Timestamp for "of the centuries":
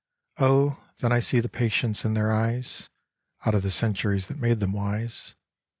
3.53-4.25